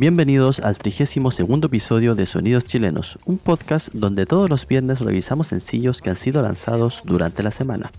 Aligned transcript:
Bienvenidos 0.00 0.60
al 0.60 0.78
32 0.78 1.34
segundo 1.34 1.66
episodio 1.66 2.14
de 2.14 2.24
Sonidos 2.24 2.64
Chilenos, 2.64 3.18
un 3.24 3.36
podcast 3.36 3.88
donde 3.92 4.26
todos 4.26 4.48
los 4.48 4.64
viernes 4.64 5.00
revisamos 5.00 5.48
sencillos 5.48 6.02
que 6.02 6.10
han 6.10 6.14
sido 6.14 6.40
lanzados 6.40 7.02
durante 7.04 7.42
la 7.42 7.50
semana. 7.50 7.90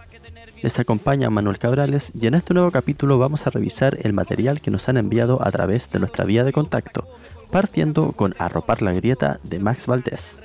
Les 0.63 0.79
acompaña 0.79 1.29
Manuel 1.29 1.59
Cabrales 1.59 2.13
y 2.17 2.27
en 2.27 2.35
este 2.35 2.53
nuevo 2.53 2.71
capítulo 2.71 3.17
vamos 3.17 3.45
a 3.45 3.49
revisar 3.49 3.97
el 4.01 4.13
material 4.13 4.61
que 4.61 4.71
nos 4.71 4.87
han 4.87 4.95
enviado 4.95 5.45
a 5.45 5.51
través 5.51 5.91
de 5.91 5.99
nuestra 5.99 6.23
vía 6.23 6.45
de 6.45 6.53
contacto, 6.53 7.05
partiendo 7.51 8.13
con 8.13 8.33
Arropar 8.39 8.81
la 8.81 8.93
Grieta 8.93 9.41
de 9.43 9.59
Max 9.59 9.85
Valdés. 9.85 10.41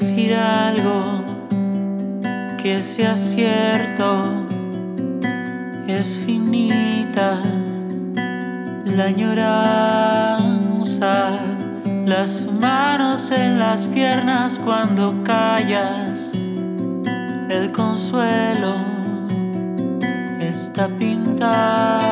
Decir 0.00 0.34
algo 0.34 1.22
que 2.62 2.80
sea 2.80 3.14
cierto. 3.14 4.24
Es 5.86 6.16
finita 6.24 7.38
la 8.86 9.04
añoranza, 9.04 10.38
las 12.06 12.46
manos 12.46 13.30
en 13.30 13.58
las 13.58 13.84
piernas 13.86 14.58
cuando 14.64 15.22
callas. 15.22 16.32
El 17.50 17.70
consuelo 17.72 18.76
está 20.40 20.88
pintado. 20.88 22.09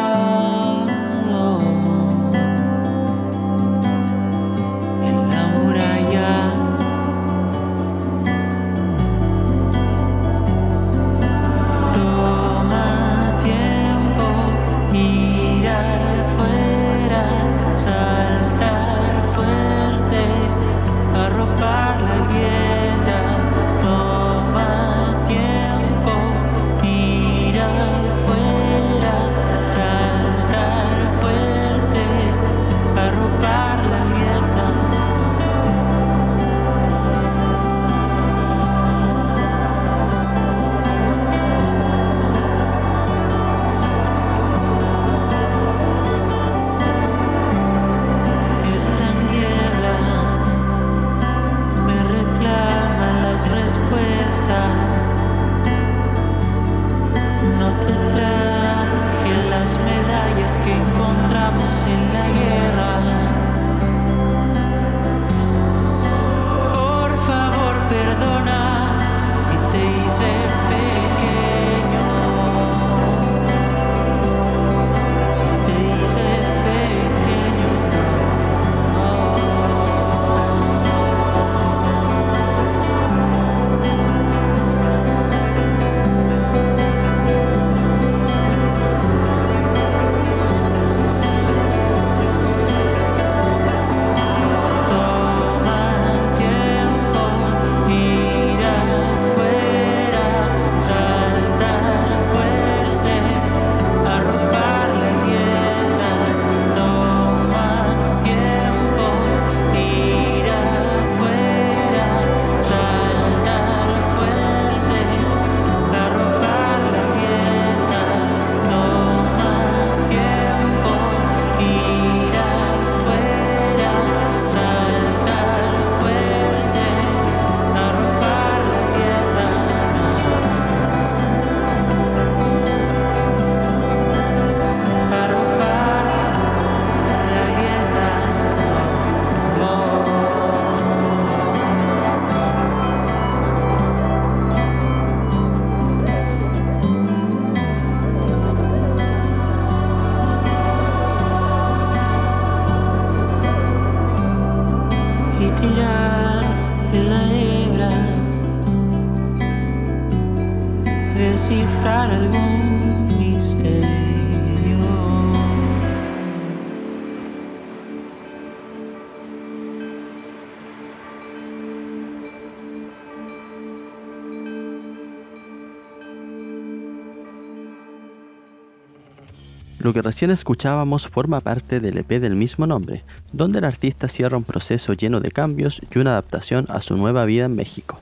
Lo 179.88 179.94
que 179.94 180.02
recién 180.02 180.31
escuchábamos 180.31 181.08
forma 181.08 181.40
parte 181.40 181.81
del 181.81 181.96
EP 181.96 182.20
del 182.20 182.37
mismo 182.37 182.67
nombre, 182.67 183.05
donde 183.32 183.61
el 183.61 183.64
artista 183.64 184.06
cierra 184.06 184.37
un 184.37 184.44
proceso 184.44 184.93
lleno 184.93 185.20
de 185.20 185.31
cambios 185.31 185.81
y 185.81 185.99
una 185.99 186.11
adaptación 186.11 186.67
a 186.69 186.82
su 186.82 186.99
nueva 186.99 187.25
vida 187.25 187.46
en 187.46 187.56
México. 187.56 187.99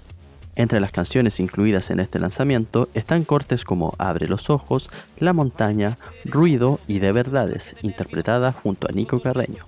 Entre 0.57 0.81
las 0.81 0.91
canciones 0.91 1.39
incluidas 1.39 1.91
en 1.91 2.01
este 2.01 2.19
lanzamiento 2.19 2.89
están 2.95 3.23
cortes 3.23 3.65
como 3.65 3.95
Abre 3.99 4.27
los 4.27 4.51
ojos, 4.51 4.91
La 5.21 5.33
montaña, 5.33 5.97
Ruido 6.25 6.81
y 6.89 6.99
De 6.99 7.13
verdades, 7.13 7.77
interpretada 7.83 8.51
junto 8.51 8.89
a 8.89 8.93
Nico 8.93 9.23
Carreño. 9.23 9.65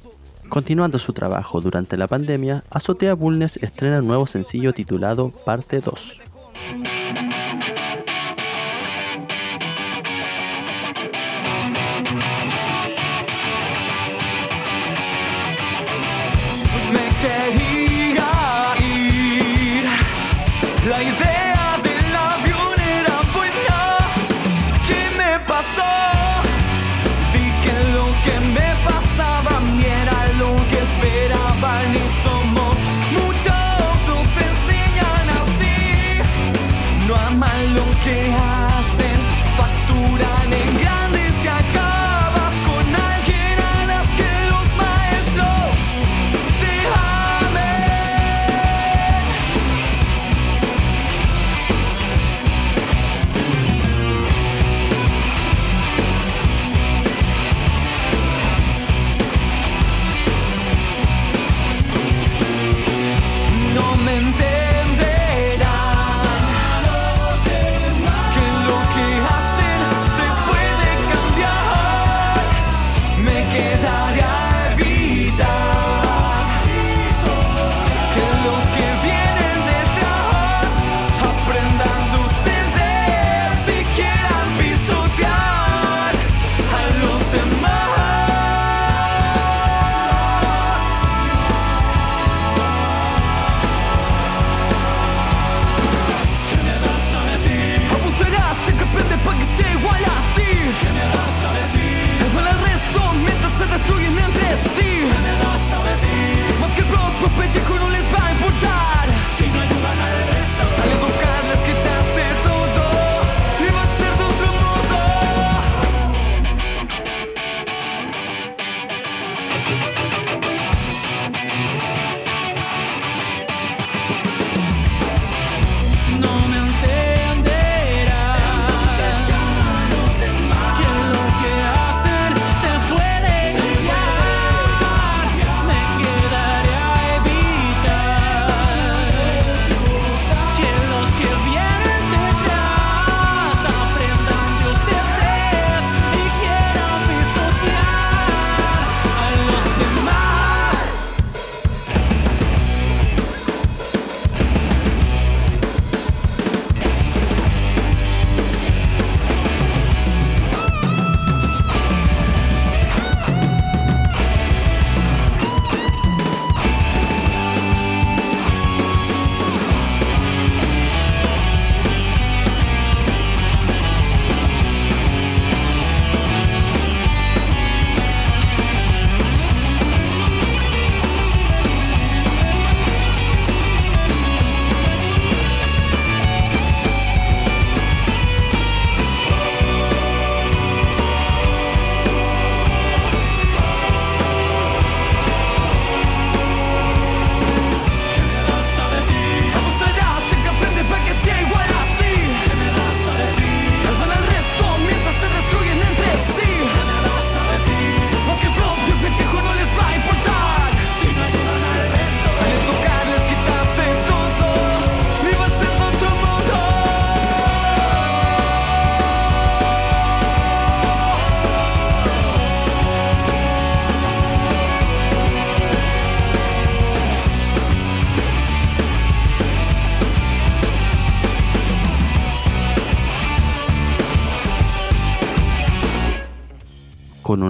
Continuando 0.49 0.99
su 0.99 1.13
trabajo 1.13 1.61
durante 1.61 1.97
la 1.97 2.09
pandemia, 2.09 2.65
Azotea 2.69 3.15
Bulnes 3.15 3.59
estrena 3.59 4.01
un 4.01 4.09
nuevo 4.09 4.27
sencillo 4.27 4.73
titulado 4.73 5.31
Parte 5.31 5.81
2. 5.81 6.23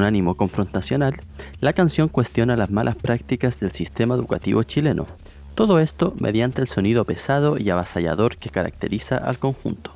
Ánimo 0.09 0.35
confrontacional, 0.35 1.15
la 1.61 1.73
canción 1.73 2.09
cuestiona 2.09 2.57
las 2.57 2.71
malas 2.71 2.97
prácticas 2.97 3.61
del 3.61 3.71
sistema 3.71 4.17
educativo 4.17 4.65
chileno. 4.65 5.07
Todo 5.55 5.79
esto 5.79 6.15
mediante 6.19 6.61
el 6.61 6.67
sonido 6.67 7.05
pesado 7.05 7.59
y 7.59 7.71
avasallador 7.71 8.37
que 8.37 8.51
caracteriza 8.51 9.17
al 9.17 9.39
conjunto. 9.39 9.93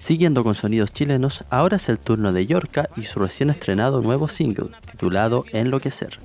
Siguiendo 0.00 0.42
con 0.42 0.54
sonidos 0.54 0.92
chilenos, 0.92 1.44
ahora 1.50 1.76
es 1.76 1.90
el 1.90 1.98
turno 1.98 2.32
de 2.32 2.46
Yorka 2.46 2.88
y 2.96 3.04
su 3.04 3.18
recién 3.18 3.50
estrenado 3.50 4.00
nuevo 4.00 4.28
single, 4.28 4.70
titulado 4.90 5.44
Enloquecer. 5.52 6.18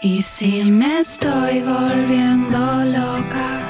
Y 0.00 0.22
si 0.22 0.64
me 0.64 1.00
estoy 1.00 1.60
volviendo 1.60 2.58
loca, 2.84 3.60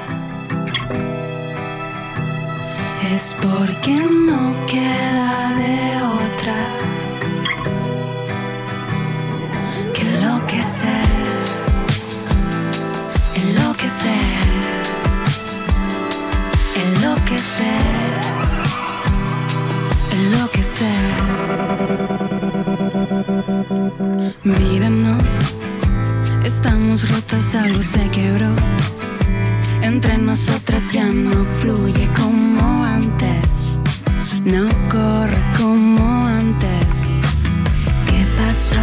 es 3.13 3.35
porque 3.41 3.97
no 3.97 4.67
queda 4.67 5.55
de 5.57 6.03
otra 6.03 6.84
enloquecer, 13.95 14.47
enloquecer, 16.83 17.85
enloquecer. 20.13 21.05
Míranos 24.43 25.25
Estamos 26.45 27.09
rotas, 27.11 27.55
algo 27.55 27.83
se 27.83 28.09
quebró. 28.11 28.55
Entre 29.81 30.19
nosotras 30.19 30.93
ya 30.93 31.07
no 31.07 31.45
fluye 31.45 32.09
como 32.15 32.85
antes. 32.85 33.79
No 34.45 34.67
corre 34.91 35.43
como 35.57 36.27
antes. 36.27 37.15
¿Qué 38.07 38.27
pasó? 38.37 38.77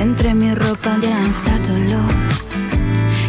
Entre 0.00 0.34
mi 0.34 0.54
ropa 0.54 0.98
ya 1.00 1.18
no 1.18 1.30
está 1.30 1.58
dolor. 1.60 2.43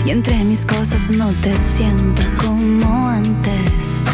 Y 0.06 0.12
entre 0.12 0.44
mis 0.44 0.66
cosas 0.66 1.10
no 1.12 1.32
te 1.42 1.58
siento 1.58 2.22
como 2.38 3.08
antes. 3.08 4.06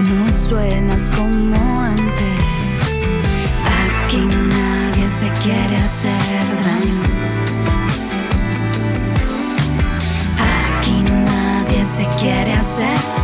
No 0.00 0.32
suenas 0.32 1.10
como 1.10 1.80
antes. 1.80 2.80
Aquí 3.64 4.18
nadie 4.18 5.08
se 5.08 5.28
quiere 5.42 5.76
hacer 5.76 6.46
daño. 6.62 7.10
se 11.90 12.06
quiere 12.20 12.52
hacer 12.52 12.86
daño. 12.86 13.19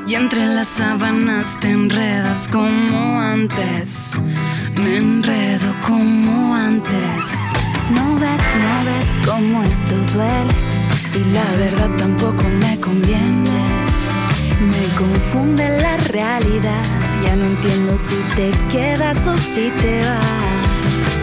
Y 0.07 0.15
entre 0.15 0.47
las 0.47 0.69
sábanas 0.69 1.59
te 1.61 1.71
enredas 1.71 2.49
como 2.51 3.21
antes. 3.21 4.19
Me 4.77 4.97
enredo 4.97 5.75
como 5.87 6.55
antes. 6.55 7.39
No 7.91 8.17
ves, 8.17 8.43
no 8.59 8.85
ves 8.85 9.21
cómo 9.25 9.63
esto 9.63 9.95
duele. 10.13 10.55
Y 11.15 11.33
la 11.33 11.45
verdad 11.59 11.91
tampoco 11.99 12.43
me 12.61 12.81
conviene. 12.81 13.65
Me 14.61 14.95
confunde 14.97 15.69
la 15.81 15.97
realidad. 15.99 17.04
Ya 17.25 17.37
no 17.37 17.47
entiendo 17.47 17.97
si 17.99 18.17
te 18.37 18.51
quedas 18.71 19.27
o 19.27 19.37
si 19.37 19.71
te 19.81 20.01
vas. 20.01 21.17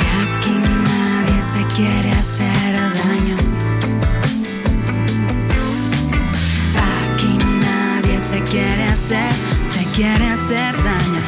Ya 0.00 0.40
que 0.40 0.50
nadie 0.50 1.42
se 1.42 1.62
quiere 1.76 2.12
hacer 2.12 2.72
daño. 2.72 3.54
se 8.34 8.40
quiere 8.44 8.84
hacer, 8.84 9.32
se 9.64 9.84
quiere 9.94 10.26
hacer 10.30 10.74
daño. 10.82 11.20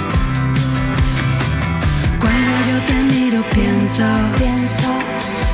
Cuando 2.19 2.53
yo 2.69 2.83
te 2.87 2.95
miro 2.95 3.45
pienso, 3.53 4.05
pienso 4.39 4.89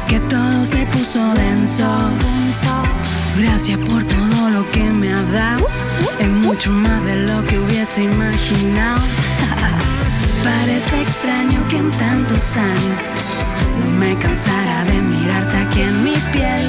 que 0.09 0.21
todo 0.21 0.65
se 0.65 0.87
puso 0.87 1.35
denso, 1.35 2.11
denso. 2.27 2.73
Gracias 3.37 3.79
por 3.79 4.03
todo 4.05 4.51
lo 4.51 4.71
que 4.71 4.85
me 4.85 5.13
ha 5.13 5.23
dado, 5.23 5.67
mucho 6.53 6.71
más 6.71 7.03
de 7.05 7.17
lo 7.17 7.43
que 7.47 7.59
hubiese 7.59 8.03
imaginado. 8.03 9.01
Parece 10.45 11.01
extraño 11.01 11.67
que 11.69 11.79
en 11.79 11.91
tantos 11.93 12.59
años 12.59 13.01
no 13.81 13.87
me 13.99 14.15
cansara 14.19 14.85
de 14.85 15.01
mirarte 15.01 15.57
aquí 15.57 15.81
en 15.81 16.05
mi 16.05 16.15
piel, 16.31 16.63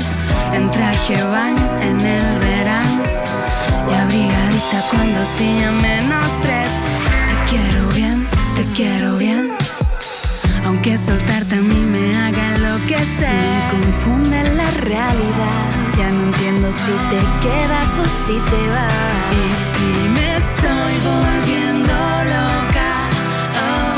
en 0.53 0.71
traje 0.71 1.21
baño 1.21 1.67
en 1.81 1.99
el 1.99 2.39
verano 2.39 3.03
y 3.89 3.93
abrigadita 3.93 4.85
cuando 4.89 5.19
hacía 5.19 5.69
menos 5.71 6.31
tres. 6.41 6.71
Te 7.27 7.51
quiero 7.51 7.89
bien, 7.89 8.25
te 8.55 8.63
quiero 8.77 9.17
bien. 9.17 9.51
Aunque 10.65 10.97
soltarte 10.97 11.55
a 11.55 11.61
mí 11.61 11.81
me 11.93 12.15
haga 12.15 12.55
enloquecer. 12.55 13.35
Me 13.35 13.83
confunde 13.83 14.43
la 14.55 14.71
realidad. 14.71 15.82
Ya 15.97 16.09
no 16.09 16.23
entiendo 16.23 16.71
si 16.71 16.91
te 17.09 17.19
quedas 17.47 17.99
o 17.99 18.05
si 18.25 18.33
te 18.33 18.69
vas. 18.69 19.31
Y 19.31 19.43
si 19.73 20.09
me 20.09 20.37
estoy 20.37 20.93
volviendo 21.11 21.93
loca, 21.93 22.91
oh, 23.63 23.95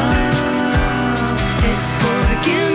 oh, 0.00 1.34
es 1.70 1.82
porque 2.02 2.73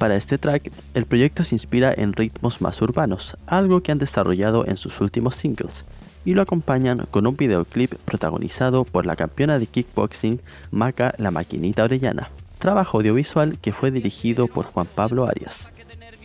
Para 0.00 0.16
este 0.16 0.38
track, 0.38 0.72
el 0.94 1.04
proyecto 1.04 1.44
se 1.44 1.54
inspira 1.54 1.92
en 1.94 2.14
ritmos 2.14 2.62
más 2.62 2.80
urbanos, 2.80 3.36
algo 3.46 3.82
que 3.82 3.92
han 3.92 3.98
desarrollado 3.98 4.66
en 4.66 4.78
sus 4.78 4.98
últimos 5.02 5.34
singles, 5.34 5.84
y 6.24 6.32
lo 6.32 6.40
acompañan 6.40 7.06
con 7.10 7.26
un 7.26 7.36
videoclip 7.36 7.92
protagonizado 8.06 8.84
por 8.84 9.04
la 9.04 9.14
campeona 9.14 9.58
de 9.58 9.66
kickboxing 9.66 10.40
Maca 10.70 11.14
la 11.18 11.30
Maquinita 11.30 11.84
Orellana, 11.84 12.30
trabajo 12.58 12.96
audiovisual 12.96 13.58
que 13.58 13.74
fue 13.74 13.90
dirigido 13.90 14.46
por 14.46 14.64
Juan 14.64 14.86
Pablo 14.86 15.26
Arias. 15.26 15.70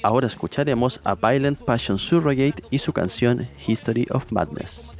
Ahora 0.03 0.27
escucharemos 0.27 1.01
a 1.03 1.15
Violent 1.15 1.59
Passion 1.59 1.97
Surrogate 1.97 2.63
y 2.69 2.77
su 2.77 2.93
canción 2.93 3.45
History 3.67 4.07
of 4.09 4.31
Madness. 4.31 4.93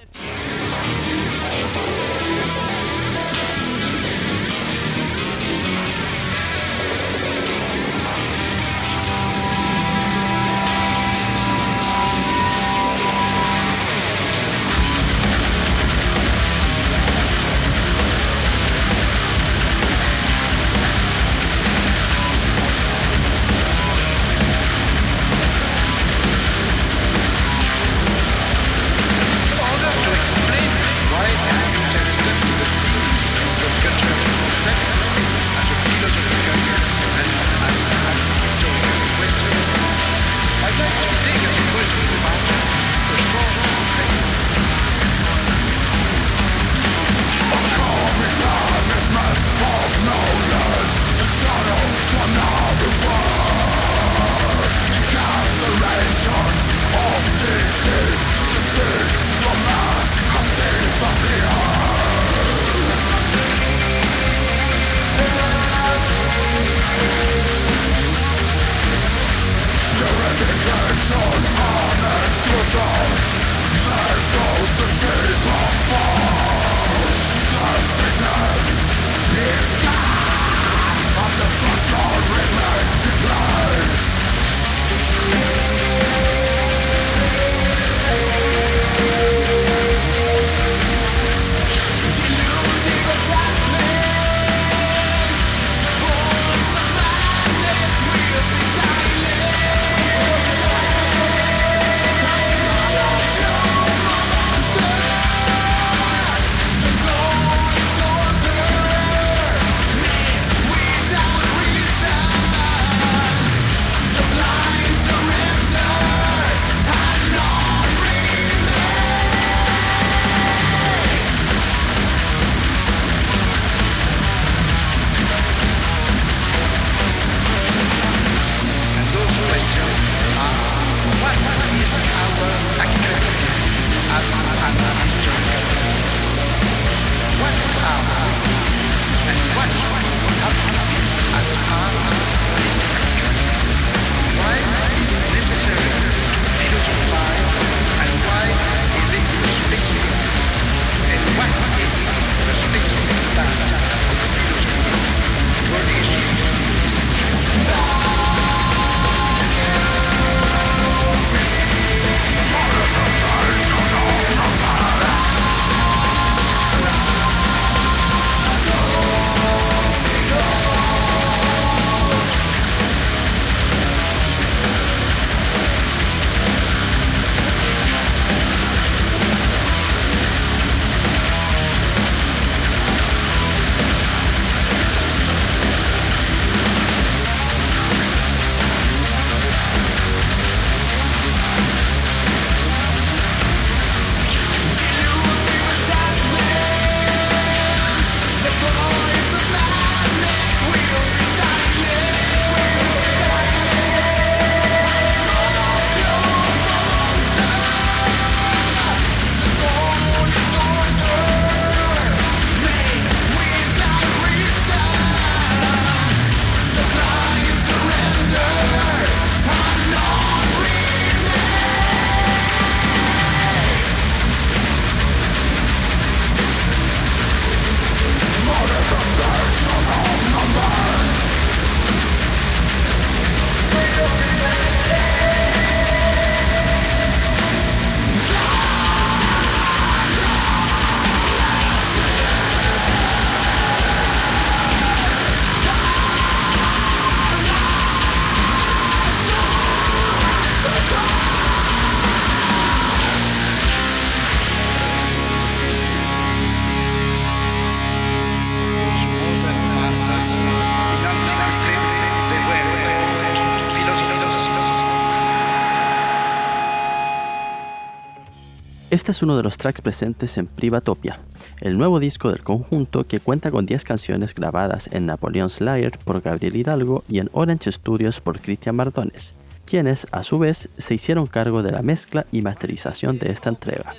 Este 268.95 269.11
es 269.11 269.21
uno 269.21 269.35
de 269.35 269.43
los 269.43 269.57
tracks 269.57 269.81
presentes 269.81 270.37
en 270.37 270.47
Privatopia, 270.47 271.19
el 271.59 271.77
nuevo 271.77 271.99
disco 271.99 272.31
del 272.31 272.43
conjunto 272.43 273.05
que 273.05 273.19
cuenta 273.19 273.51
con 273.51 273.65
10 273.65 273.83
canciones 273.83 274.33
grabadas 274.33 274.89
en 274.93 275.05
Napoleon's 275.05 275.59
Lyre 275.59 275.99
por 276.05 276.21
Gabriel 276.21 276.55
Hidalgo 276.55 277.03
y 277.09 277.19
en 277.19 277.29
Orange 277.33 277.73
Studios 277.73 278.21
por 278.21 278.39
Cristian 278.39 278.77
Mardones, 278.77 279.35
quienes 279.65 280.07
a 280.11 280.23
su 280.23 280.39
vez 280.39 280.69
se 280.77 280.93
hicieron 280.93 281.27
cargo 281.27 281.61
de 281.61 281.73
la 281.73 281.81
mezcla 281.81 282.25
y 282.31 282.41
masterización 282.41 283.19
de 283.19 283.33
esta 283.33 283.49
entrega. 283.49 283.95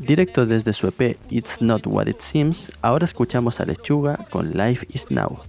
Directo 0.00 0.46
desde 0.46 0.72
su 0.72 0.88
EP 0.88 1.16
It's 1.30 1.62
Not 1.62 1.86
What 1.86 2.08
It 2.08 2.18
Seems, 2.18 2.72
ahora 2.82 3.04
escuchamos 3.04 3.60
a 3.60 3.66
Lechuga 3.66 4.26
con 4.30 4.50
Life 4.50 4.84
Is 4.92 5.12
Now. 5.12 5.42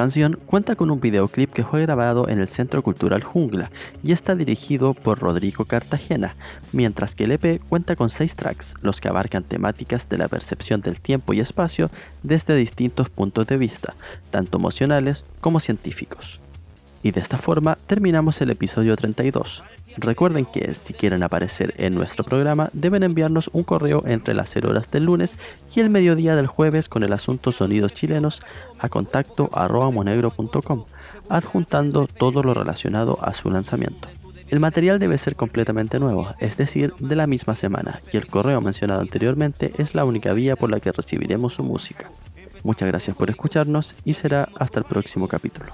Canción 0.00 0.38
cuenta 0.46 0.76
con 0.76 0.90
un 0.90 0.98
videoclip 0.98 1.52
que 1.52 1.62
fue 1.62 1.82
grabado 1.82 2.30
en 2.30 2.38
el 2.38 2.48
Centro 2.48 2.82
Cultural 2.82 3.22
Jungla 3.22 3.70
y 4.02 4.12
está 4.12 4.34
dirigido 4.34 4.94
por 4.94 5.18
Rodrigo 5.18 5.66
Cartagena, 5.66 6.36
mientras 6.72 7.14
que 7.14 7.24
el 7.24 7.32
EP 7.32 7.60
cuenta 7.68 7.96
con 7.96 8.08
seis 8.08 8.34
tracks, 8.34 8.72
los 8.80 8.98
que 8.98 9.08
abarcan 9.08 9.44
temáticas 9.44 10.08
de 10.08 10.16
la 10.16 10.28
percepción 10.28 10.80
del 10.80 11.02
tiempo 11.02 11.34
y 11.34 11.40
espacio 11.40 11.90
desde 12.22 12.56
distintos 12.56 13.10
puntos 13.10 13.46
de 13.46 13.58
vista, 13.58 13.94
tanto 14.30 14.56
emocionales 14.56 15.26
como 15.42 15.60
científicos. 15.60 16.40
Y 17.02 17.10
de 17.10 17.20
esta 17.20 17.36
forma 17.36 17.76
terminamos 17.86 18.40
el 18.40 18.48
episodio 18.48 18.96
32. 18.96 19.64
Recuerden 19.96 20.46
que 20.46 20.72
si 20.74 20.94
quieren 20.94 21.22
aparecer 21.22 21.74
en 21.76 21.94
nuestro 21.94 22.24
programa 22.24 22.70
deben 22.72 23.02
enviarnos 23.02 23.50
un 23.52 23.64
correo 23.64 24.04
entre 24.06 24.34
las 24.34 24.50
0 24.50 24.70
horas 24.70 24.90
del 24.90 25.04
lunes 25.04 25.36
y 25.74 25.80
el 25.80 25.90
mediodía 25.90 26.36
del 26.36 26.46
jueves 26.46 26.88
con 26.88 27.02
el 27.02 27.12
asunto 27.12 27.52
sonidos 27.52 27.92
chilenos 27.92 28.42
a 28.78 28.88
contacto 28.88 29.50
monegro.com, 29.92 30.84
adjuntando 31.28 32.06
todo 32.06 32.42
lo 32.42 32.54
relacionado 32.54 33.18
a 33.22 33.34
su 33.34 33.50
lanzamiento. 33.50 34.08
El 34.48 34.58
material 34.58 34.98
debe 34.98 35.16
ser 35.16 35.36
completamente 35.36 36.00
nuevo, 36.00 36.28
es 36.40 36.56
decir, 36.56 36.92
de 36.98 37.14
la 37.14 37.28
misma 37.28 37.54
semana, 37.54 38.00
y 38.12 38.16
el 38.16 38.26
correo 38.26 38.60
mencionado 38.60 39.00
anteriormente 39.00 39.72
es 39.78 39.94
la 39.94 40.04
única 40.04 40.32
vía 40.32 40.56
por 40.56 40.72
la 40.72 40.80
que 40.80 40.90
recibiremos 40.90 41.54
su 41.54 41.62
música. 41.62 42.10
Muchas 42.64 42.88
gracias 42.88 43.16
por 43.16 43.30
escucharnos 43.30 43.94
y 44.04 44.14
será 44.14 44.48
hasta 44.56 44.80
el 44.80 44.84
próximo 44.84 45.28
capítulo. 45.28 45.72